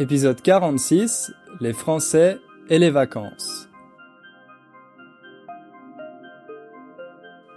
[0.00, 3.68] Épisode 46 Les Français et les vacances.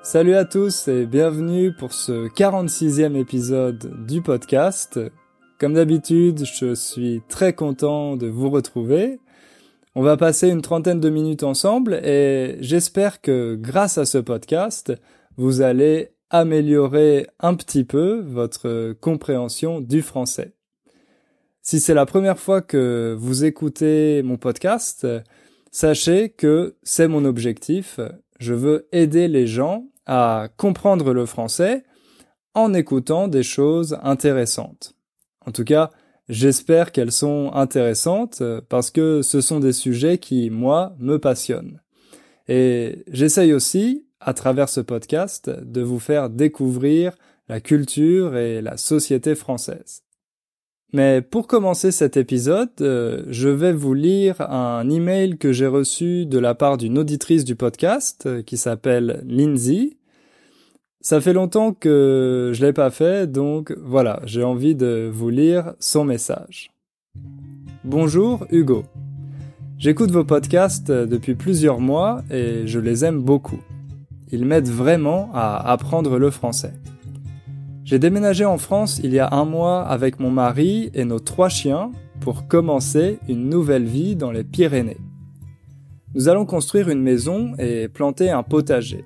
[0.04, 5.00] Salut à tous et bienvenue pour ce 46e épisode du podcast.
[5.57, 9.19] Comme d'habitude, je suis très content de vous retrouver.
[9.95, 14.93] On va passer une trentaine de minutes ensemble et j'espère que grâce à ce podcast,
[15.38, 20.54] vous allez améliorer un petit peu votre compréhension du français.
[21.70, 25.05] Si c'est la première fois que vous écoutez mon podcast,
[25.70, 27.99] sachez que c'est mon objectif.
[28.40, 31.84] Je veux aider les gens à comprendre le français
[32.53, 34.93] en écoutant des choses intéressantes.
[35.45, 35.90] En tout cas,
[36.30, 41.81] j'espère qu'elles sont intéressantes parce que ce sont des sujets qui, moi, me passionnent.
[42.48, 47.18] Et j'essaye aussi, à travers ce podcast, de vous faire découvrir
[47.49, 50.06] la culture et la société française.
[50.94, 56.26] Mais pour commencer cet épisode, euh, je vais vous lire un email que j'ai reçu
[56.26, 59.98] de la part d'une auditrice du podcast euh, qui s'appelle Lindsay.
[61.02, 65.74] Ça fait longtemps que je l'ai pas fait, donc voilà, j'ai envie de vous lire
[65.79, 66.72] son message.
[67.84, 68.84] Bonjour Hugo.
[69.78, 73.59] J'écoute vos podcasts depuis plusieurs mois et je les aime beaucoup.
[74.31, 76.74] Ils m'aident vraiment à apprendre le français.
[77.88, 81.47] J'ai déménagé en France il y a un mois avec mon mari et nos trois
[81.47, 84.97] chiens pour commencer une nouvelle vie dans les Pyrénées.
[86.13, 89.06] Nous allons construire une maison et planter un potager.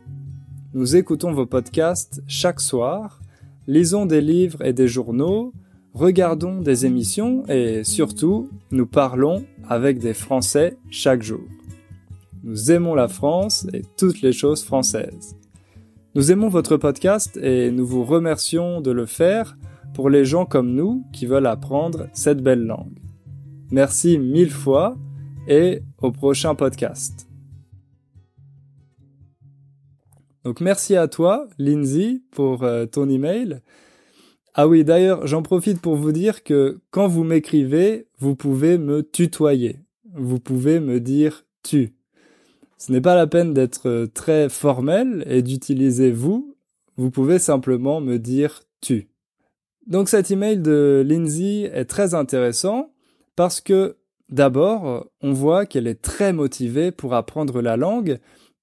[0.73, 3.22] Nous écoutons vos podcasts chaque soir,
[3.68, 5.54] lisons des livres et des journaux,
[5.94, 11.45] regardons des émissions et surtout, nous parlons avec des Français chaque jour.
[12.44, 15.36] Nous aimons la France et toutes les choses françaises.
[16.14, 19.58] Nous aimons votre podcast et nous vous remercions de le faire
[19.94, 23.00] pour les gens comme nous qui veulent apprendre cette belle langue.
[23.72, 24.98] Merci mille fois
[25.48, 27.30] et au prochain podcast.
[30.44, 33.61] Donc merci à toi, Lindsay, pour euh, ton email.
[34.54, 39.02] Ah oui, d'ailleurs, j'en profite pour vous dire que quand vous m'écrivez, vous pouvez me
[39.02, 39.80] tutoyer.
[40.14, 41.93] Vous pouvez me dire tu.
[42.81, 46.55] Ce n'est pas la peine d'être euh, très formel et d'utiliser vous.
[46.97, 49.08] Vous pouvez simplement me dire tu.
[49.86, 52.92] Donc cet email de Lindsay est très intéressant
[53.36, 53.97] parce que
[54.30, 58.17] d'abord, on voit qu'elle est très motivée pour apprendre la langue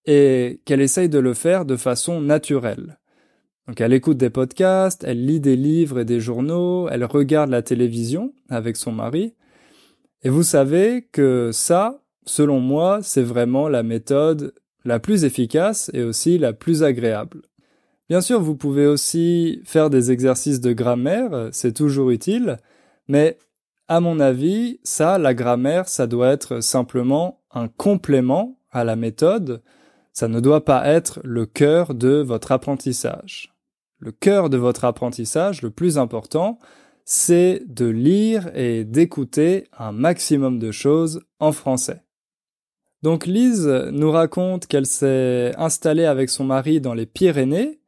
[0.05, 2.99] et qu'elle essaye de le faire de façon naturelle.
[3.69, 7.63] Donc elle écoute des podcasts, elle lit des livres et des journaux, elle regarde la
[7.63, 9.37] télévision avec son mari.
[10.25, 16.03] Et vous savez que ça, selon moi, c'est vraiment la méthode la plus efficace et
[16.03, 17.43] aussi la plus agréable.
[18.09, 22.57] Bien sûr, vous pouvez aussi faire des exercices de grammaire, c'est toujours utile,
[23.07, 23.39] mais
[23.87, 29.63] à mon avis, ça, la grammaire, ça doit être simplement un complément à la méthode,
[30.13, 33.55] ça ne doit pas être le cœur de votre apprentissage.
[33.99, 36.59] Le cœur de votre apprentissage, le plus important,
[37.05, 42.03] c'est de lire et d'écouter un maximum de choses en français.
[43.03, 47.81] Donc Lise nous raconte qu'elle s'est installée avec son mari dans les Pyrénées.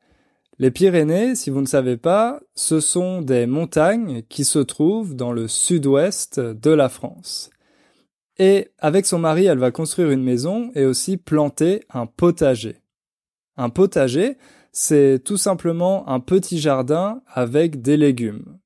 [0.58, 5.32] Les Pyrénées, si vous ne savez pas, ce sont des montagnes qui se trouvent dans
[5.32, 7.50] le sud-ouest de la France.
[8.38, 12.76] Et avec son mari, elle va construire une maison et aussi planter un potager.
[13.56, 14.38] Un potager,
[14.72, 18.58] c'est tout simplement un petit jardin avec des légumes.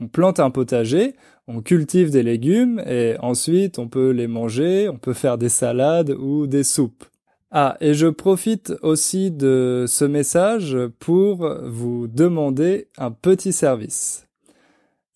[0.00, 1.14] On plante un potager,
[1.48, 6.10] on cultive des légumes et ensuite on peut les manger, on peut faire des salades
[6.10, 7.04] ou des soupes.
[7.50, 14.26] Ah, et je profite aussi de ce message pour vous demander un petit service.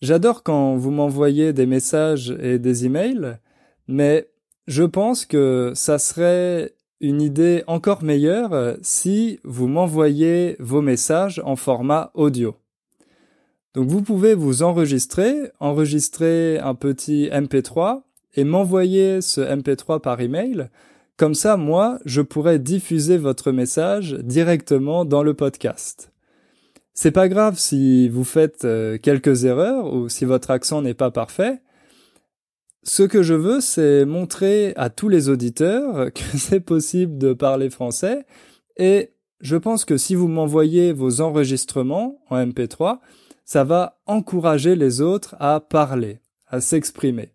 [0.01, 3.37] J'adore quand vous m'envoyez des messages et des emails,
[3.87, 4.27] mais
[4.67, 11.55] je pense que ça serait une idée encore meilleure si vous m'envoyez vos messages en
[11.55, 12.55] format audio.
[13.73, 18.03] Donc vous pouvez vous enregistrer, enregistrer un petit MP3
[18.35, 20.69] et m'envoyer ce MP3 par email.
[21.17, 26.11] Comme ça, moi, je pourrais diffuser votre message directement dans le podcast.
[26.93, 31.09] C'est pas grave si vous faites euh, quelques erreurs ou si votre accent n'est pas
[31.09, 31.59] parfait.
[32.83, 37.71] Ce que je veux, c'est montrer à tous les auditeurs que c'est possible de parler
[37.71, 38.25] français
[38.77, 39.09] et
[39.39, 42.99] je pense que si vous m'envoyez vos enregistrements en MP3,
[43.45, 47.29] ça va encourager les autres à parler, à s'exprimer.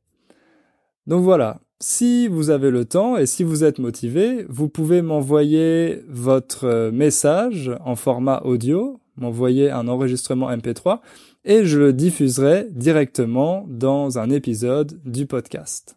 [1.06, 6.02] Donc voilà, si vous avez le temps et si vous êtes motivé, vous pouvez m'envoyer
[6.08, 11.00] votre message en format audio, m'envoyer un enregistrement MP3
[11.44, 15.96] et je le diffuserai directement dans un épisode du podcast.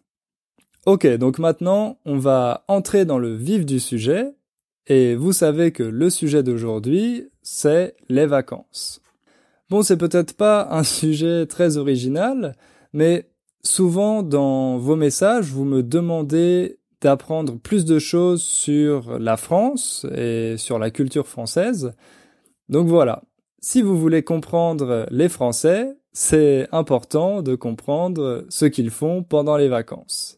[0.86, 4.30] Ok, donc maintenant on va entrer dans le vif du sujet
[4.86, 9.01] et vous savez que le sujet d'aujourd'hui c'est les vacances.
[9.72, 12.56] Bon, c'est peut-être pas un sujet très original,
[12.92, 13.30] mais
[13.62, 20.56] souvent dans vos messages vous me demandez d'apprendre plus de choses sur la France et
[20.58, 21.94] sur la culture française.
[22.68, 23.22] Donc voilà,
[23.62, 29.68] si vous voulez comprendre les Français, c'est important de comprendre ce qu'ils font pendant les
[29.68, 30.36] vacances.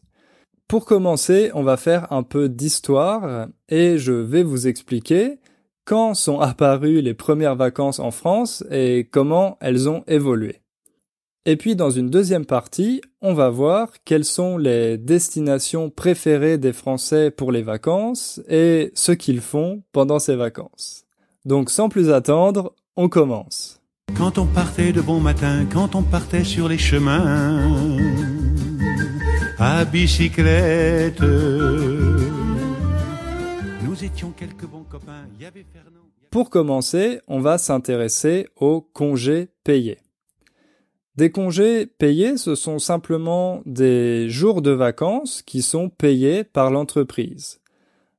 [0.69, 5.39] Pour commencer, on va faire un peu d'histoire et je vais vous expliquer
[5.85, 10.61] quand sont apparues les premières vacances en France et comment elles ont évolué?
[11.45, 16.73] Et puis dans une deuxième partie, on va voir quelles sont les destinations préférées des
[16.73, 21.05] Français pour les vacances et ce qu'ils font pendant ces vacances.
[21.45, 23.79] Donc sans plus attendre, on commence.
[24.17, 27.69] Quand on partait de bon matin, quand on partait sur les chemins,
[29.59, 31.21] à bicyclette,
[36.31, 39.99] Pour commencer, on va s'intéresser aux congés payés.
[41.15, 47.61] Des congés payés, ce sont simplement des jours de vacances qui sont payés par l'entreprise.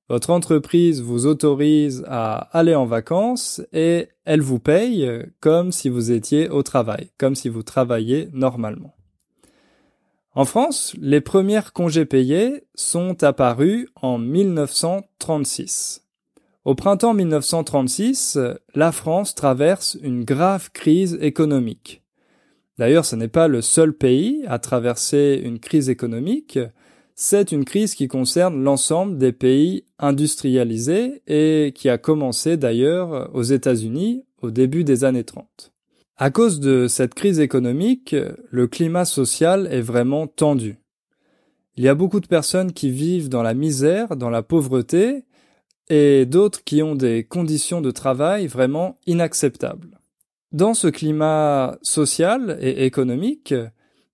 [0.08, 5.10] Votre entreprise vous autorise à aller en vacances et elle vous paye
[5.40, 8.95] comme si vous étiez au travail, comme si vous travailliez normalement.
[10.36, 16.04] En France, les premiers congés payés sont apparus en 1936.
[16.66, 18.38] Au printemps 1936,
[18.74, 22.02] la France traverse une grave crise économique.
[22.76, 26.58] D'ailleurs, ce n'est pas le seul pays à traverser une crise économique,
[27.14, 33.42] c'est une crise qui concerne l'ensemble des pays industrialisés et qui a commencé d'ailleurs aux
[33.42, 35.72] États-Unis au début des années 30.
[36.18, 38.16] À cause de cette crise économique,
[38.50, 40.78] le climat social est vraiment tendu.
[41.76, 45.24] Il y a beaucoup de personnes qui vivent dans la misère, dans la pauvreté,
[45.90, 50.00] et d'autres qui ont des conditions de travail vraiment inacceptables.
[50.52, 53.52] Dans ce climat social et économique,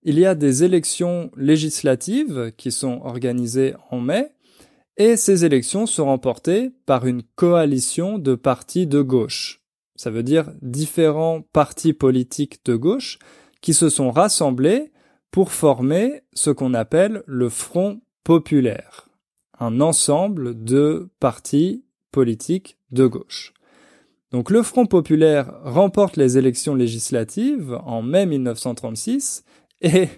[0.02, 4.32] il y a des élections législatives qui sont organisées en mai,
[4.96, 9.61] et ces élections sont remportées par une coalition de partis de gauche.
[9.96, 13.18] Ça veut dire différents partis politiques de gauche
[13.60, 14.92] qui se sont rassemblés
[15.30, 19.08] pour former ce qu'on appelle le Front populaire,
[19.58, 23.54] un ensemble de partis politiques de gauche.
[24.30, 29.44] Donc le Front populaire remporte les élections législatives en mai 1936
[29.80, 30.08] et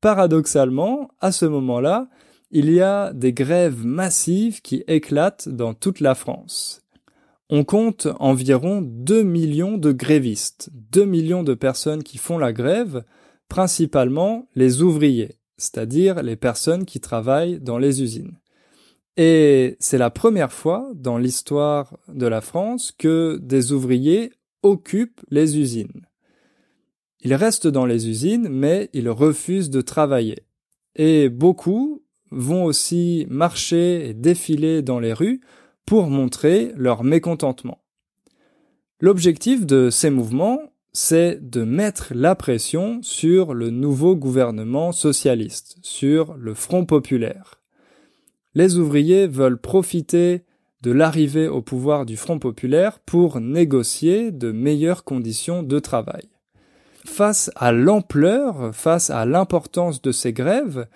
[0.00, 2.08] paradoxalement, à ce moment-là,
[2.50, 6.82] il y a des grèves massives qui éclatent dans toute la France.
[7.50, 13.04] On compte environ 2 millions de grévistes, 2 millions de personnes qui font la grève,
[13.48, 18.38] principalement les ouvriers, c'est-à-dire les personnes qui travaillent dans les usines.
[19.16, 24.30] Et c'est la première fois dans l'histoire de la France que des ouvriers
[24.62, 26.06] occupent les usines.
[27.22, 30.44] Ils restent dans les usines, mais ils refusent de travailler.
[30.94, 35.40] Et beaucoup vont aussi marcher et défiler dans les rues
[35.88, 37.78] pour montrer leur mécontentement.
[39.00, 40.60] L'objectif de ces mouvements,
[40.92, 47.58] c'est de mettre la pression sur le nouveau gouvernement socialiste, sur le Front populaire
[48.58, 50.42] les ouvriers veulent profiter
[50.82, 56.28] de l'arrivée au pouvoir du Front populaire pour négocier de meilleures conditions de travail.
[57.04, 60.88] Face à l'ampleur, face à l'importance de ces grèves,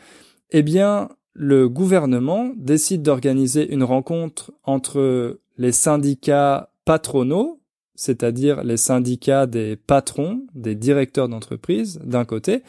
[0.50, 7.60] eh bien, le gouvernement décide d'organiser une rencontre entre les syndicats patronaux,
[7.94, 12.62] c'est-à-dire les syndicats des patrons, des directeurs d'entreprise, d'un côté,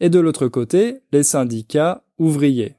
[0.00, 2.74] et de l'autre côté, les syndicats ouvriers,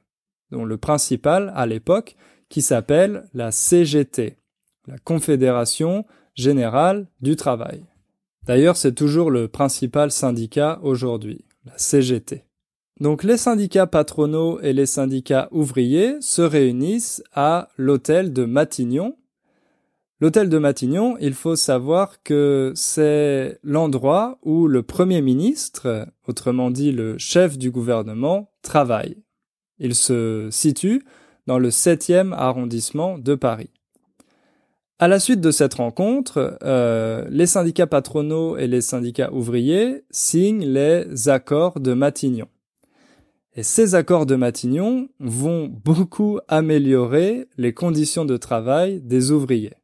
[0.50, 2.16] dont le principal à l'époque,
[2.48, 4.36] qui s'appelle la CGT,
[4.86, 7.84] la Confédération Générale du Travail.
[8.44, 12.44] D'ailleurs, c'est toujours le principal syndicat aujourd'hui, la CGT.
[13.00, 19.16] Donc les syndicats patronaux et les syndicats ouvriers se réunissent à l'hôtel de Matignon.
[20.20, 26.92] L'hôtel de Matignon, il faut savoir que c'est l'endroit où le Premier ministre, autrement dit
[26.92, 29.16] le chef du gouvernement, travaille.
[29.80, 31.02] Il se situe
[31.48, 33.70] dans le 7e arrondissement de Paris.
[35.00, 40.64] À la suite de cette rencontre, euh, les syndicats patronaux et les syndicats ouvriers signent
[40.64, 42.46] les accords de Matignon.
[43.56, 49.74] Et ces accords de Matignon vont beaucoup améliorer les conditions de travail des ouvriers.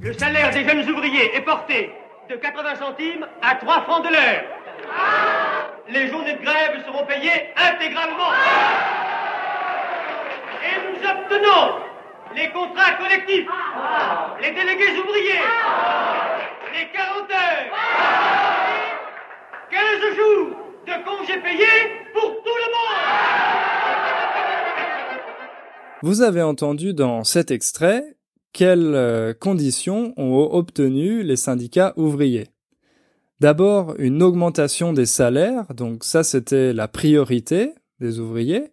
[0.00, 1.90] Le salaire des jeunes ouvriers est porté
[2.30, 4.44] de 80 centimes à 3 francs de l'heure.
[5.92, 8.32] Les journées de grève seront payées intégralement.
[10.64, 11.84] Et nous obtenons
[12.34, 13.46] les contrats collectifs,
[14.40, 15.44] les délégués ouvriers,
[16.72, 17.76] les 40 heures,
[19.70, 20.48] 15 jours
[20.86, 22.07] de congés payés
[26.02, 28.16] Vous avez entendu dans cet extrait
[28.52, 32.48] quelles euh, conditions ont obtenu les syndicats ouvriers.
[33.40, 38.72] D'abord, une augmentation des salaires, donc ça c'était la priorité des ouvriers,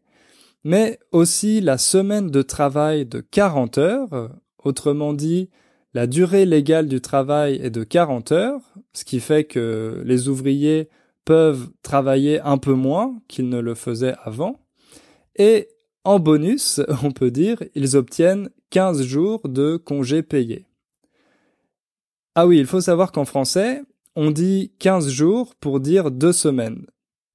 [0.64, 4.32] mais aussi la semaine de travail de 40 heures,
[4.64, 5.50] autrement dit,
[5.94, 8.62] la durée légale du travail est de 40 heures,
[8.94, 10.90] ce qui fait que les ouvriers
[11.25, 14.60] peuvent travailler un peu moins qu'ils ne le faisaient avant,
[15.36, 15.67] et
[16.03, 20.67] en bonus, on peut dire, ils obtiennent 15 jours de congés payés.
[22.36, 23.82] Ah oui, il faut savoir qu'en français,
[24.15, 26.86] on dit 15 jours pour dire deux semaines.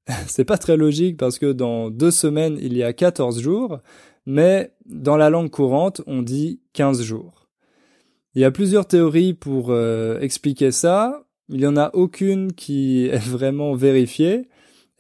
[0.27, 3.79] C'est pas très logique parce que dans deux semaines, il y a 14 jours,
[4.27, 7.49] mais dans la langue courante, on dit 15 jours.
[8.35, 11.25] Il y a plusieurs théories pour euh, expliquer ça.
[11.51, 14.49] Il n'y en a aucune qui est vraiment vérifiée.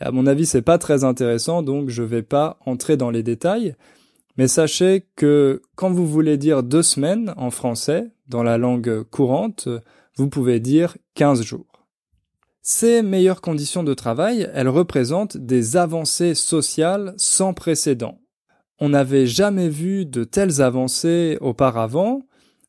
[0.00, 3.75] À mon avis, c'est pas très intéressant, donc je vais pas entrer dans les détails.
[4.37, 9.69] Mais sachez que quand vous voulez dire deux semaines en français, dans la langue courante,
[10.16, 11.87] vous pouvez dire 15 jours.
[12.62, 18.19] Ces meilleures conditions de travail, elles représentent des avancées sociales sans précédent.
[18.78, 22.23] On n'avait jamais vu de telles avancées auparavant,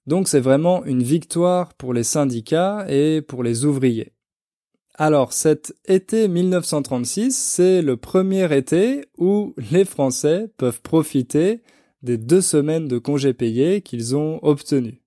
[0.07, 4.13] donc c'est vraiment une victoire pour les syndicats et pour les ouvriers.
[4.95, 11.61] Alors cet été 1936, c'est le premier été où les Français peuvent profiter
[12.03, 14.99] des deux semaines de congés payés qu'ils ont obtenus.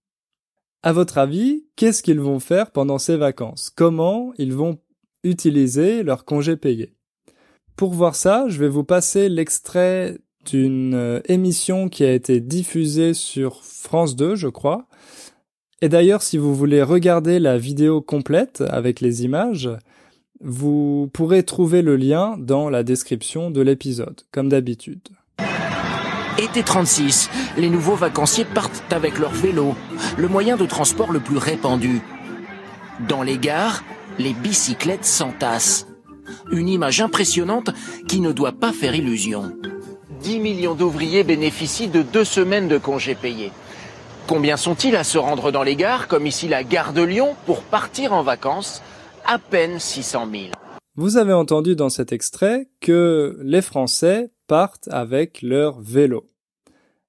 [0.83, 3.71] À votre avis, qu'est-ce qu'ils vont faire pendant ces vacances?
[3.71, 4.79] Comment ils vont
[5.23, 6.95] utiliser leurs congés payés?
[7.77, 13.15] Pour voir ça, je vais vous passer l'extrait d'une euh, émission qui a été diffusée
[13.15, 14.87] sur France 2, je crois,
[15.85, 19.69] et d'ailleurs, si vous voulez regarder la vidéo complète avec les images,
[20.41, 25.03] vous pourrez trouver le lien dans la description de l'épisode, comme d'habitude.
[26.39, 29.75] Été 36, les nouveaux vacanciers partent avec leur vélo,
[30.17, 32.01] le moyen de transport le plus répandu.
[33.07, 33.85] Dans les gares,
[34.19, 35.87] les bicyclettes s'entassent.
[36.51, 37.71] Une image impressionnante
[38.09, 39.53] qui ne doit pas faire illusion.
[40.25, 43.53] 10 millions d'ouvriers bénéficient de deux semaines de congés payés.
[44.27, 47.63] Combien sont-ils à se rendre dans les gares, comme ici la gare de Lyon, pour
[47.63, 48.83] partir en vacances?
[49.27, 50.45] À peine 600 000.
[50.97, 56.31] Vous avez entendu dans cet extrait que les Français partent avec leur vélo.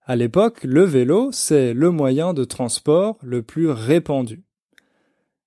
[0.06, 4.44] À l'époque, le vélo, c'est le moyen de transport le plus répandu.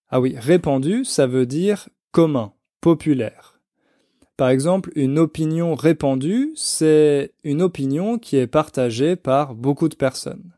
[0.08, 3.57] Ah oui, répandu, ça veut dire commun, populaire.
[4.38, 10.52] Par exemple, une opinion répandue, c'est une opinion qui est partagée par beaucoup de personnes.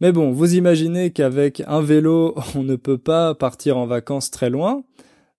[0.00, 4.48] Mais bon, vous imaginez qu'avec un vélo, on ne peut pas partir en vacances très
[4.48, 4.84] loin,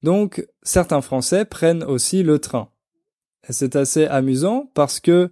[0.04, 2.70] donc certains Français prennent aussi le train.
[3.50, 5.32] Et c'est assez amusant parce que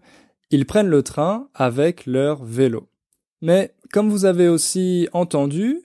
[0.49, 2.89] ils prennent le train avec leur vélo.
[3.43, 5.83] Mais comme vous avez aussi entendu,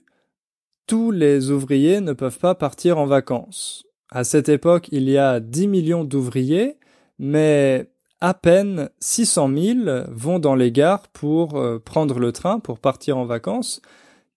[0.87, 3.85] tous les ouvriers ne peuvent pas partir en vacances.
[4.15, 6.77] À cette époque, il y a 10 millions d'ouvriers,
[7.19, 7.91] mais
[8.21, 13.17] à peine 600 000 vont dans les gares pour euh, prendre le train pour partir
[13.17, 13.81] en vacances,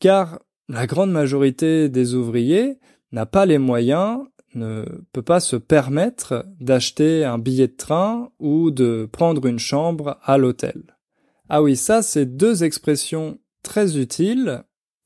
[0.00, 2.80] car la grande majorité des ouvriers
[3.12, 4.18] n'a pas les moyens,
[4.56, 10.18] ne peut pas se permettre d'acheter un billet de train ou de prendre une chambre
[10.24, 10.96] à l'hôtel.
[11.48, 14.64] Ah oui, ça c'est deux expressions très utiles.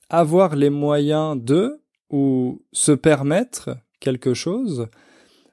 [0.09, 4.89] Avoir les moyens de ou se permettre quelque chose,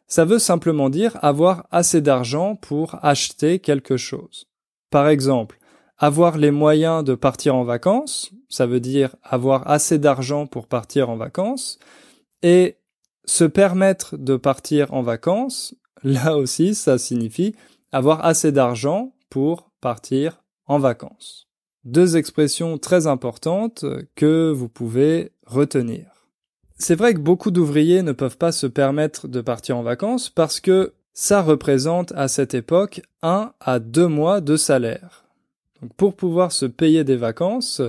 [0.08, 4.48] ça veut simplement dire avoir assez d'argent pour acheter quelque chose.
[4.89, 5.60] Par exemple,
[6.00, 11.10] avoir les moyens de partir en vacances, ça veut dire avoir assez d'argent pour partir
[11.10, 11.77] en vacances,
[12.41, 12.77] et
[13.25, 17.56] se permettre de partir en vacances, là aussi, ça signifie
[17.91, 21.48] avoir assez d'argent pour partir en vacances.
[21.86, 26.19] Deux expressions très importantes que vous pouvez retenir.
[26.82, 30.62] C'est vrai que beaucoup d'ouvriers ne peuvent pas se permettre de partir en vacances parce
[30.62, 35.26] que ça représente à cette époque un à deux mois de salaire.
[35.82, 37.82] Donc pour pouvoir se payer des vacances,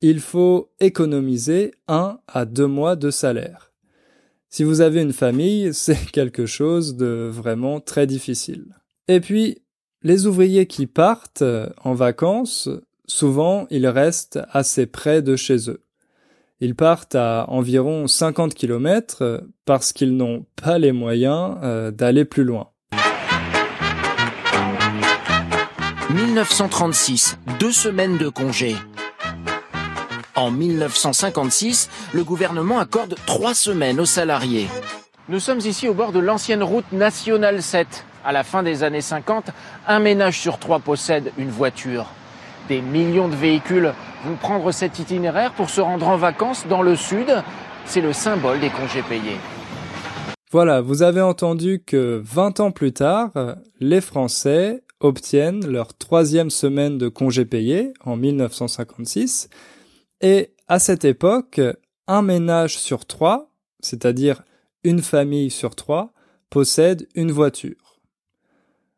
[0.00, 3.70] il faut économiser un à deux mois de salaire.
[4.50, 8.66] Si vous avez une famille, c'est quelque chose de vraiment très difficile.
[9.06, 9.62] Et puis,
[10.02, 11.44] les ouvriers qui partent
[11.84, 12.68] en vacances,
[13.06, 15.83] souvent ils restent assez près de chez eux.
[16.60, 22.44] Ils partent à environ 50 km parce qu'ils n'ont pas les moyens euh, d'aller plus
[22.44, 22.68] loin.
[26.10, 28.76] 1936, deux semaines de congé.
[30.36, 34.68] En 1956, le gouvernement accorde trois semaines aux salariés.
[35.28, 38.04] Nous sommes ici au bord de l'ancienne route nationale 7.
[38.24, 39.50] À la fin des années 50,
[39.88, 42.06] un ménage sur trois possède une voiture.
[42.68, 43.92] Des millions de véhicules
[44.24, 47.26] vont prendre cet itinéraire pour se rendre en vacances dans le sud.
[47.84, 49.36] C'est le symbole des congés payés.
[50.50, 53.32] Voilà, vous avez entendu que 20 ans plus tard,
[53.80, 59.48] les Français obtiennent leur troisième semaine de congés payés en 1956.
[60.22, 61.60] Et à cette époque,
[62.06, 64.42] un ménage sur trois, c'est-à-dire
[64.84, 66.12] une famille sur trois,
[66.48, 68.00] possède une voiture.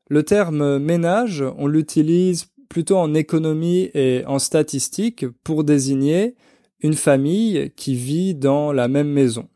[0.09, 6.35] Le terme ménage, on l'utilise plutôt en économie et en statistique pour désigner
[6.81, 9.49] une famille qui vit dans la même maison.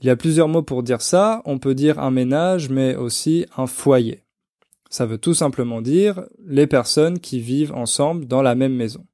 [0.00, 1.42] Il y a plusieurs mots pour dire ça.
[1.44, 4.22] On peut dire un ménage, mais aussi un foyer.
[4.90, 9.06] Ça veut tout simplement dire les personnes qui vivent ensemble dans la même maison.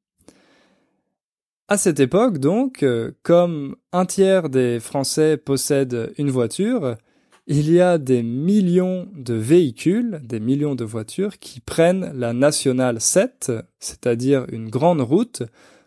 [1.68, 6.96] À cette époque, donc, euh, comme un tiers des Français possèdent une voiture,
[7.50, 13.00] il y a des millions de véhicules, des millions de voitures qui prennent la nationale
[13.00, 15.42] 7, c'est-à-dire une grande route,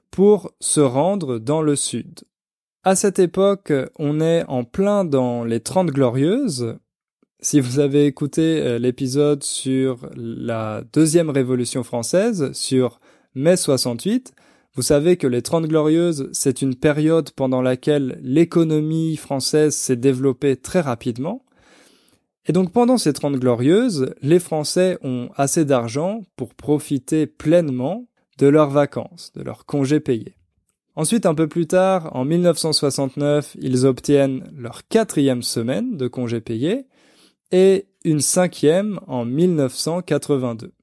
[0.10, 2.22] pour se rendre dans le sud.
[2.84, 6.78] À cette époque, on est en plein dans les Trente Glorieuses.
[7.42, 13.00] Si vous avez écouté euh, l'épisode sur la deuxième révolution française, sur
[13.36, 14.34] mai 68,
[14.74, 20.56] vous savez que les Trente Glorieuses, c'est une période pendant laquelle l'économie française s'est développée
[20.56, 21.46] très rapidement.
[22.48, 28.08] Et donc pendant ces Trente Glorieuses, les Français ont assez d'argent pour profiter pleinement
[28.40, 30.36] de leurs vacances, de leurs congés payés.
[30.96, 36.86] Ensuite, un peu plus tard, en 1969, ils obtiennent leur quatrième semaine de congés payés
[37.52, 40.74] et une cinquième en 1982.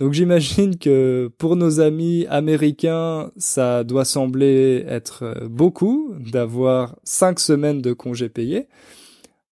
[0.00, 7.82] Donc j'imagine que pour nos amis américains, ça doit sembler être beaucoup d'avoir cinq semaines
[7.82, 8.66] de congés payés.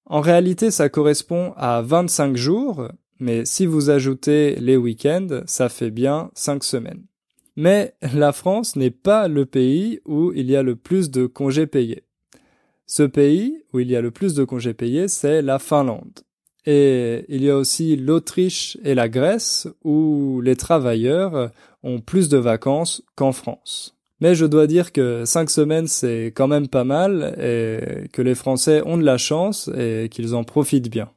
[0.09, 2.89] En réalité, ça correspond à 25 jours,
[3.21, 7.05] mais si vous ajoutez les week-ends, ça fait bien cinq semaines.
[7.57, 11.67] Mais la France n'est pas le pays où il y a le plus de congés
[11.67, 12.05] payés.
[12.87, 16.21] Ce pays où il y a le plus de congés payés, c'est la Finlande.
[16.65, 21.51] Et il y a aussi l'Autriche et la Grèce où les travailleurs
[21.83, 23.98] ont plus de vacances qu'en France.
[24.21, 28.35] Mais je dois dire que cinq semaines c'est quand même pas mal et que les
[28.35, 31.11] Français ont de la chance et qu'ils en profitent bien.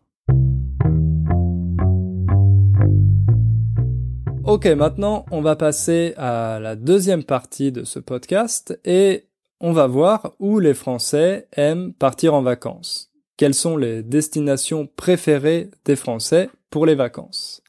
[4.44, 9.26] Ok, maintenant on va passer à la deuxième partie de ce podcast et
[9.60, 13.12] on va voir où les Français aiment partir en vacances
[13.42, 17.64] quelles sont les destinations préférées des Français pour les vacances?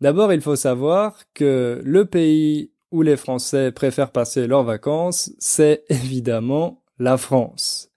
[0.00, 5.84] D'abord, il faut savoir que le pays où les Français préfèrent passer leurs vacances, c'est
[5.88, 7.90] évidemment la France.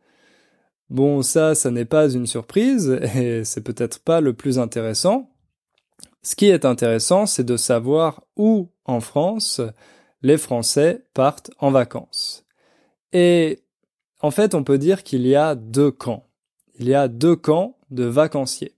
[0.90, 5.30] Bon, ça, ça n'est pas une surprise et c'est peut-être pas le plus intéressant.
[6.24, 9.62] Ce qui est intéressant, c'est de savoir où en France
[10.22, 12.46] les Français partent en vacances.
[13.14, 13.64] Et
[14.20, 16.28] en fait, on peut dire qu'il y a deux camps
[16.82, 18.74] il y a deux camps de vacanciers.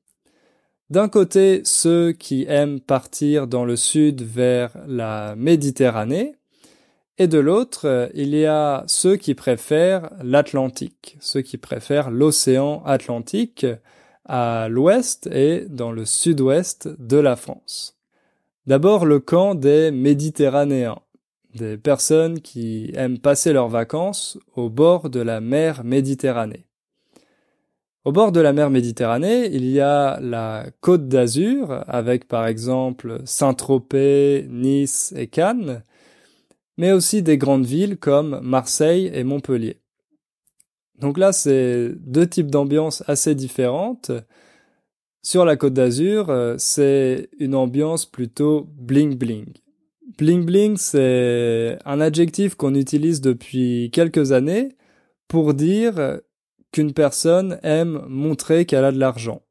[0.94, 6.36] D'un côté, ceux qui aiment partir dans le sud vers la Méditerranée,
[7.18, 13.66] et de l'autre, il y a ceux qui préfèrent l'Atlantique, ceux qui préfèrent l'océan Atlantique
[14.26, 17.98] à l'ouest et dans le sud-ouest de la France.
[18.68, 21.00] D'abord le camp des Méditerranéens,
[21.56, 26.68] des personnes qui aiment passer leurs vacances au bord de la mer Méditerranée.
[28.06, 33.22] Au bord de la mer Méditerranée, il y a la Côte d'Azur, avec par exemple
[33.24, 35.84] Saint-Tropez, Nice et Cannes,
[36.78, 39.78] mais aussi des grandes villes comme Marseille et Montpellier.
[41.00, 44.12] Donc là, c'est deux types d'ambiances assez différentes.
[45.22, 49.54] Sur la Côte d'Azur, c'est une ambiance plutôt bling bling.
[50.18, 54.76] Bling bling, c'est un adjectif qu'on utilise depuis quelques années
[55.30, 56.20] pour dire
[56.74, 59.44] qu'une personne aime montrer qu'elle a de l'argent.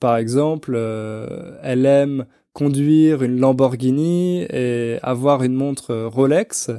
[0.00, 6.70] Par exemple, euh, elle aime conduire une Lamborghini et avoir une montre Rolex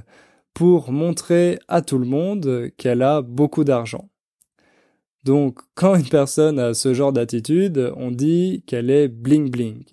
[0.53, 4.09] pour montrer à tout le monde qu'elle a beaucoup d'argent.
[5.23, 9.83] Donc, quand une personne a ce genre d'attitude, on dit qu'elle est bling bling.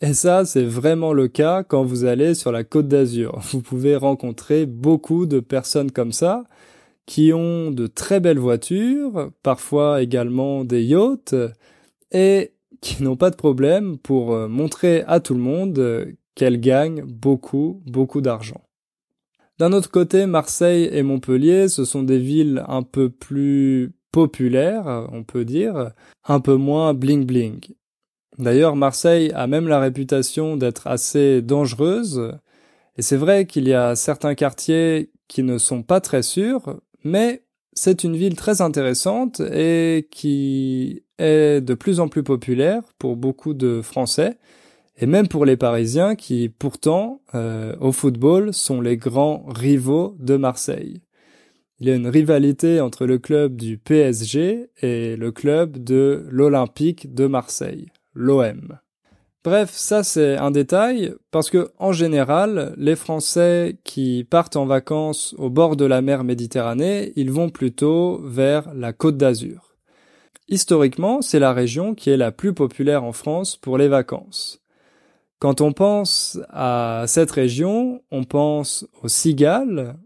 [0.00, 3.40] Et ça, c'est vraiment le cas quand vous allez sur la côte d'Azur.
[3.50, 6.44] Vous pouvez rencontrer beaucoup de personnes comme ça,
[7.08, 11.34] qui ont de très belles voitures, parfois également des yachts,
[12.12, 16.60] et qui n'ont pas de problème pour euh, montrer à tout le monde euh, qu'elles
[16.60, 18.60] gagnent beaucoup, beaucoup d'argent.
[19.58, 25.24] D'un autre côté, Marseille et Montpellier, ce sont des villes un peu plus populaires, on
[25.24, 25.92] peut dire,
[26.26, 27.60] un peu moins bling bling.
[28.36, 32.34] D'ailleurs, Marseille a même la réputation d'être assez dangereuse,
[32.98, 37.42] et c'est vrai qu'il y a certains quartiers qui ne sont pas très sûrs, mais
[37.72, 43.54] c'est une ville très intéressante et qui est de plus en plus populaire pour beaucoup
[43.54, 44.38] de Français
[45.00, 50.36] et même pour les Parisiens qui pourtant euh, au football sont les grands rivaux de
[50.36, 51.02] Marseille.
[51.80, 57.14] Il y a une rivalité entre le club du PSG et le club de l'Olympique
[57.14, 58.78] de Marseille, l'OM.
[59.44, 65.34] Bref, ça c'est un détail parce que en général, les Français qui partent en vacances
[65.38, 69.76] au bord de la mer Méditerranée, ils vont plutôt vers la Côte d'Azur.
[70.48, 74.60] Historiquement, c'est la région qui est la plus populaire en France pour les vacances.
[75.38, 79.96] Quand on pense à cette région, on pense aux cigales,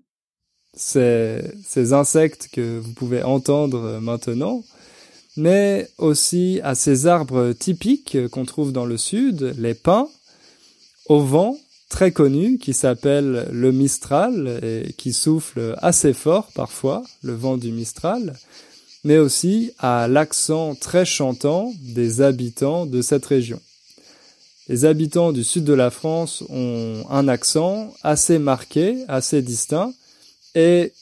[0.74, 4.62] ces, insectes que vous pouvez entendre maintenant,
[5.36, 10.08] mais aussi à ces arbres typiques qu'on trouve dans le sud, les pins,
[11.06, 11.56] au vent,
[11.88, 17.72] très connu, qui s'appelle le Mistral et qui souffle assez fort parfois, le vent du
[17.72, 18.34] Mistral,
[19.04, 23.60] mais aussi à l'accent très chantant des habitants de cette région.
[24.68, 29.92] Les habitants du sud de la France ont un accent assez marqué, assez distinct,
[30.54, 30.92] et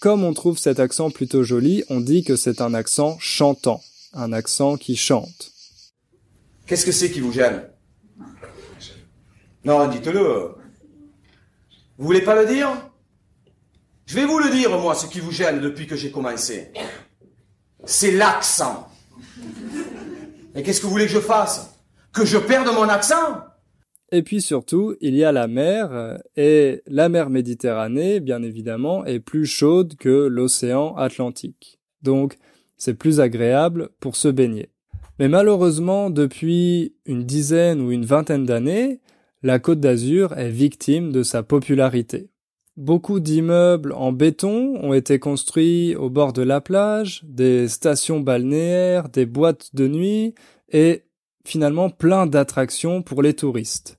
[0.00, 3.80] comme on trouve cet accent plutôt joli, on dit que c'est un accent chantant,
[4.12, 5.52] un accent qui chante.
[6.66, 7.62] Qu'est-ce que c'est qui vous gêne?
[9.64, 10.54] Non, dites-le.
[11.98, 12.70] Vous voulez pas le dire?
[14.04, 16.72] Je vais vous le dire, moi, ce qui vous gêne depuis que j'ai commencé.
[17.84, 18.88] C'est l'accent.
[20.54, 21.70] Et qu'est-ce que vous voulez que je fasse?
[22.12, 23.45] Que je perde mon accent?
[24.12, 29.20] Et puis surtout, il y a la mer, et la mer Méditerranée, bien évidemment, est
[29.20, 31.80] plus chaude que l'océan Atlantique.
[32.02, 32.38] Donc,
[32.76, 34.70] c'est plus agréable pour se baigner.
[35.18, 39.00] Mais malheureusement, depuis une dizaine ou une vingtaine d'années,
[39.42, 42.30] la Côte d'Azur est victime de sa popularité.
[42.76, 49.08] Beaucoup d'immeubles en béton ont été construits au bord de la plage, des stations balnéaires,
[49.08, 50.34] des boîtes de nuit,
[50.70, 51.04] et
[51.44, 53.95] finalement plein d'attractions pour les touristes.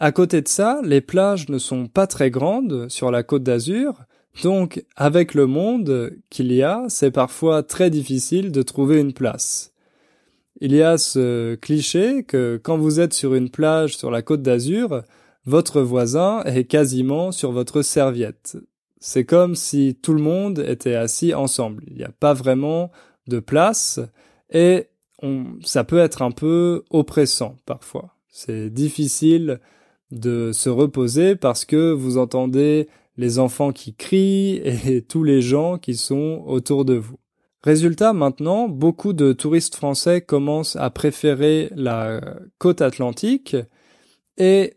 [0.00, 4.04] À côté de ça, les plages ne sont pas très grandes sur la côte d'Azur,
[4.44, 9.72] donc avec le monde qu'il y a, c'est parfois très difficile de trouver une place.
[10.60, 14.42] Il y a ce cliché que quand vous êtes sur une plage sur la côte
[14.42, 15.02] d'Azur,
[15.46, 18.56] votre voisin est quasiment sur votre serviette.
[19.00, 21.82] C'est comme si tout le monde était assis ensemble.
[21.88, 22.92] Il n'y a pas vraiment
[23.26, 23.98] de place
[24.50, 24.86] et
[25.64, 28.14] ça peut être un peu oppressant parfois.
[28.28, 29.58] C'est difficile
[30.10, 35.78] de se reposer parce que vous entendez les enfants qui crient et tous les gens
[35.78, 37.18] qui sont autour de vous.
[37.62, 42.20] Résultat, maintenant, beaucoup de touristes français commencent à préférer la
[42.58, 43.56] côte atlantique
[44.36, 44.74] et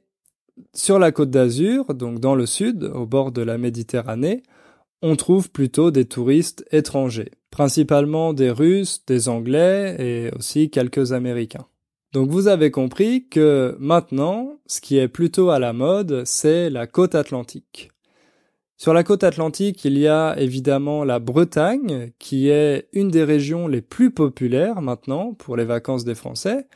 [0.74, 4.44] sur la côte d'Azur, donc dans le sud, au bord de la Méditerranée,
[5.02, 11.66] on trouve plutôt des touristes étrangers, principalement des Russes, des Anglais et aussi quelques Américains.
[12.14, 16.86] Donc vous avez compris que maintenant, ce qui est plutôt à la mode, c'est la
[16.86, 17.90] côte atlantique.
[18.76, 23.68] Sur la côte atlantique, il y a évidemment la Bretagne, qui est une des régions
[23.68, 26.68] les plus populaires maintenant pour les vacances des Français,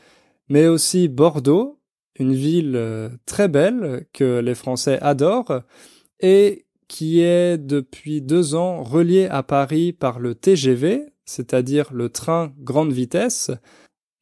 [0.47, 1.79] mais aussi Bordeaux,
[2.17, 5.61] une ville euh, très belle que les Français adorent,
[6.19, 12.53] et qui est depuis deux ans relié à Paris par le TGV, c'est-à-dire le train
[12.59, 13.51] grande vitesse.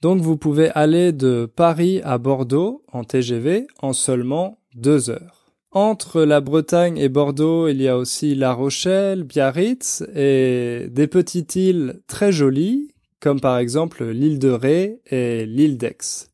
[0.04, 5.54] Donc vous pouvez aller de Paris à Bordeaux en TGV en seulement deux heures.
[5.72, 11.56] Entre la Bretagne et Bordeaux, il y a aussi La Rochelle, Biarritz et des petites
[11.56, 16.28] îles très jolies, comme par exemple l'île de Ré et l'île d'Aix.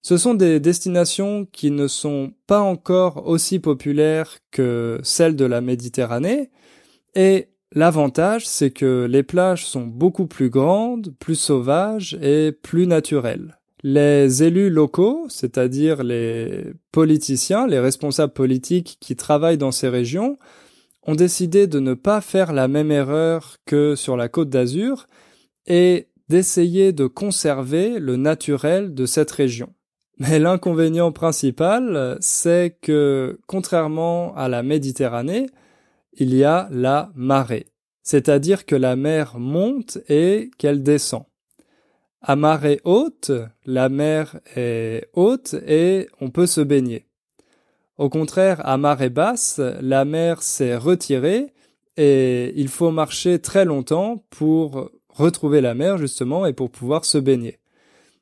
[0.00, 5.60] Ce sont des destinations qui ne sont pas encore aussi populaires que celles de la
[5.60, 6.48] Méditerranée,
[7.14, 13.58] et l'avantage c'est que les plages sont beaucoup plus grandes, plus sauvages et plus naturelles.
[13.82, 20.38] Les élus locaux, c'est-à-dire les politiciens, les responsables politiques qui travaillent dans ces régions,
[21.06, 25.06] ont décidé de ne pas faire la même erreur que sur la côte d'Azur
[25.66, 29.72] et d'essayer de conserver le naturel de cette région.
[30.18, 35.46] Mais l'inconvénient principal, c'est que, contrairement à la Méditerranée,
[36.12, 37.66] il y a la marée.
[38.02, 41.24] C'est-à-dire que la mer monte et qu'elle descend.
[42.22, 43.30] À marée haute,
[43.64, 47.06] la mer est haute et on peut se baigner.
[47.96, 51.52] Au contraire, à marée basse, la mer s'est retirée
[51.96, 57.18] et il faut marcher très longtemps pour retrouver la mer justement et pour pouvoir se
[57.18, 57.58] baigner.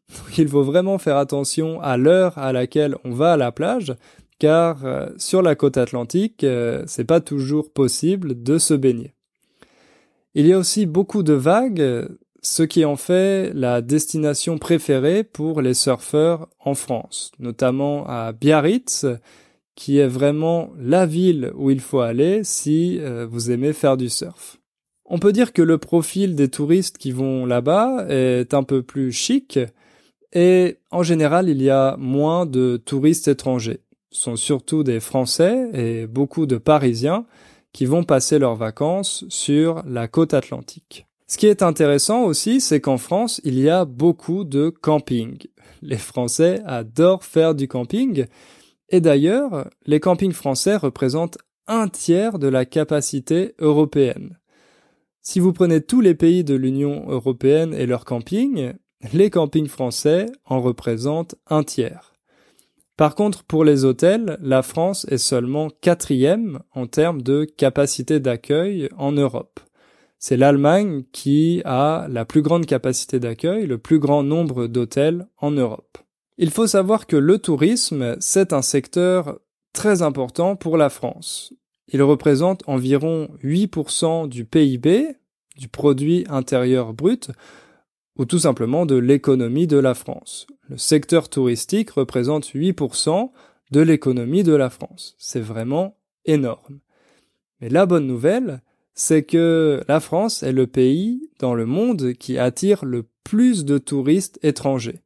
[0.09, 3.95] Donc il faut vraiment faire attention à l'heure à laquelle on va à la plage
[4.39, 9.15] car euh, sur la côte atlantique, euh, c'est pas toujours possible de se baigner.
[10.35, 12.09] Il y a aussi beaucoup de vagues,
[12.43, 19.07] ce qui en fait la destination préférée pour les surfeurs en France, notamment à Biarritz,
[19.75, 24.09] qui est vraiment la ville où il faut aller si euh, vous aimez faire du
[24.09, 24.59] surf.
[25.05, 29.11] On peut dire que le profil des touristes qui vont là-bas est un peu plus
[29.11, 29.59] chic
[30.35, 33.81] et en général il y a moins de touristes étrangers.
[34.11, 37.27] Sont surtout des Français et beaucoup de Parisiens
[37.73, 41.07] qui vont passer leurs vacances sur la côte atlantique.
[41.27, 45.37] Ce qui est intéressant aussi, c'est qu'en France, il y a beaucoup de camping.
[45.83, 48.25] Les Français adorent faire du camping.
[48.89, 54.39] Et d'ailleurs, les campings français représentent un tiers de la capacité européenne.
[55.21, 58.73] Si vous prenez tous les pays de l'Union européenne et leurs campings,
[59.13, 62.15] les campings français en représentent un tiers.
[62.99, 68.91] Par contre, pour les hôtels, la France est seulement quatrième en termes de capacité d'accueil
[68.99, 69.61] en Europe
[70.19, 75.53] c'est l'Allemagne qui a la plus grande capacité d'accueil, le plus grand nombre d'hôtels en
[75.53, 75.99] Europe.
[76.39, 79.39] Il faut savoir que le tourisme, c'est un secteur
[79.73, 81.53] très important pour la France.
[81.89, 85.17] Il représente environ 8% du PIB,
[85.57, 87.31] du produit intérieur brut,
[88.19, 90.47] ou tout simplement de l'économie de la France.
[90.69, 93.31] Le secteur touristique représente 8%
[93.71, 95.15] de l'économie de la France.
[95.19, 96.81] C'est vraiment énorme.
[97.61, 98.63] Mais la bonne nouvelle,
[98.95, 103.79] c'est que la France est le pays dans le monde qui attire le plus de
[103.79, 105.01] touristes étrangers.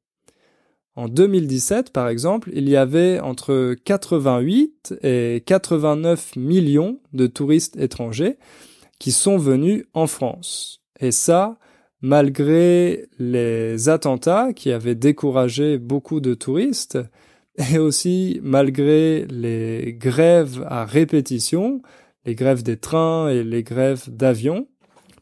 [0.95, 8.37] En 2017, par exemple, il y avait entre 88 et 89 millions de touristes étrangers
[8.99, 10.83] qui sont venus en France.
[11.01, 11.59] Et ça,
[12.03, 16.99] malgré les attentats qui avaient découragé beaucoup de touristes,
[17.71, 21.83] et aussi malgré les grèves à répétition
[22.25, 24.69] les grèves des trains et les grèves d'avions.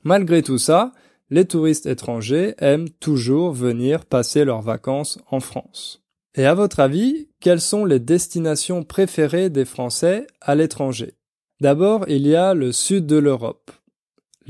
[0.05, 0.93] Malgré tout ça,
[1.31, 6.03] les touristes étrangers aiment toujours venir passer leurs vacances en France.
[6.35, 11.15] Et à votre avis, quelles sont les destinations préférées des Français à l'étranger?
[11.61, 13.71] D'abord, il y a le sud de l'Europe.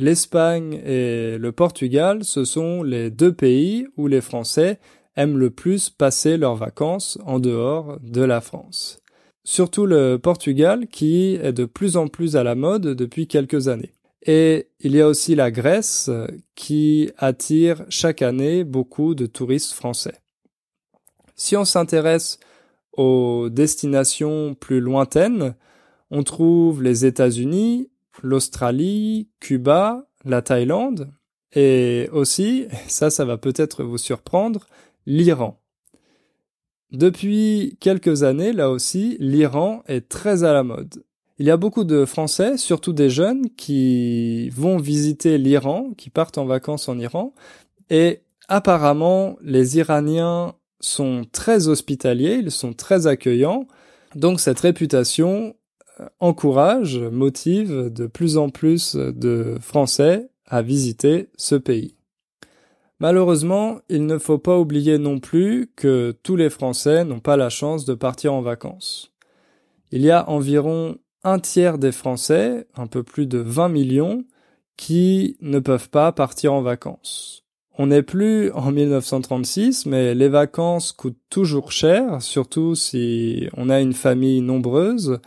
[0.01, 4.81] L'Espagne et le Portugal, ce sont les deux pays où les Français
[5.17, 9.01] aiment le plus passer leurs vacances en dehors de la France
[9.45, 13.95] surtout le Portugal qui est de plus en plus à la mode depuis quelques années.
[14.23, 16.11] Et il y a aussi la Grèce
[16.55, 20.15] qui attire chaque année beaucoup de touristes français.
[21.35, 22.39] Si on s'intéresse
[22.93, 25.55] aux destinations plus lointaines,
[26.11, 27.89] on trouve les États-Unis,
[28.22, 31.11] l'Australie, Cuba, la Thaïlande,
[31.54, 34.66] et aussi, ça ça va peut-être vous surprendre,
[35.06, 35.61] l'Iran.
[36.92, 41.04] Depuis quelques années, là aussi, l'Iran est très à la mode.
[41.38, 46.38] Il y a beaucoup de Français, surtout des jeunes, qui vont visiter l'Iran, qui partent
[46.38, 47.33] en vacances en Iran,
[47.88, 53.66] et apparemment, les Iraniens sont très hospitaliers, ils sont très accueillants,
[54.14, 55.54] donc cette réputation
[56.19, 61.95] encourage, motive de plus en plus de Français à visiter ce pays.
[62.99, 67.49] Malheureusement, il ne faut pas oublier non plus que tous les Français n'ont pas la
[67.49, 69.13] chance de partir en vacances.
[69.91, 74.25] Il y a environ un tiers des Français, un peu plus de 20 millions,
[74.77, 77.45] qui ne peuvent pas partir en vacances.
[77.79, 83.81] On n'est plus en 1936, mais les vacances coûtent toujours cher, surtout si on a
[83.81, 85.21] une famille nombreuse.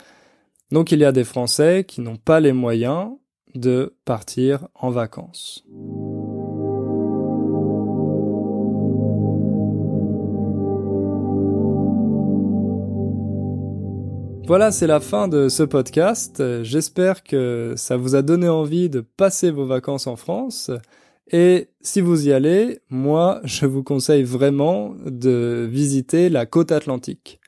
[0.70, 3.10] Donc il y a des Français qui n'ont pas les moyens
[3.54, 5.64] de partir en vacances.
[14.46, 16.42] Voilà, c'est la fin de ce podcast.
[16.62, 20.70] J'espère que ça vous a donné envie de passer vos vacances en France.
[21.32, 27.40] Et si vous y allez, moi, je vous conseille vraiment de visiter la côte atlantique.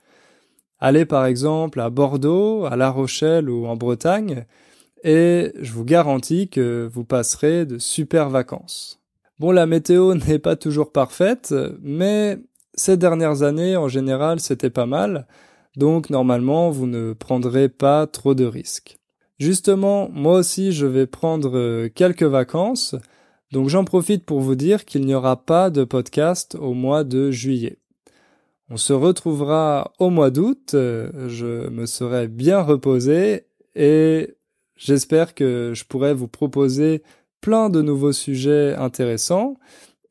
[0.79, 4.45] Allez par exemple à Bordeaux, à La Rochelle ou en Bretagne,
[5.05, 9.01] et je vous garantis que vous passerez de super vacances.
[9.39, 12.39] Bon, la météo n'est pas toujours parfaite, mais
[12.75, 15.27] ces dernières années, en général, c'était pas mal,
[15.77, 18.99] donc normalement, vous ne prendrez pas trop de risques.
[19.39, 22.95] Justement, moi aussi, je vais prendre euh, quelques vacances,
[23.53, 27.31] donc j'en profite pour vous dire qu'il n'y aura pas de podcast au mois de
[27.31, 27.79] juillet.
[28.68, 34.35] On se retrouvera au mois d'août, euh, je me serai bien reposé et
[34.76, 37.02] j'espère que je pourrai vous proposer
[37.40, 39.55] plein de nouveaux sujets intéressants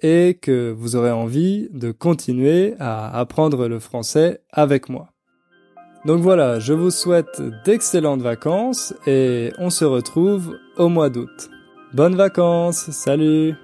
[0.01, 5.09] et que vous aurez envie de continuer à apprendre le français avec moi.
[6.05, 11.49] Donc voilà, je vous souhaite d'excellentes vacances et on se retrouve au mois d'août.
[11.93, 13.55] Bonnes vacances, salut